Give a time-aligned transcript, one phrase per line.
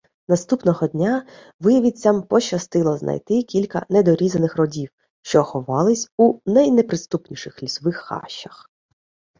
[0.27, 1.25] Наступного дня
[1.59, 4.89] вивідцям пощастило знайти кілька недорізаних родів,
[5.21, 8.69] що ховались у найнеприступніших лісових хащах.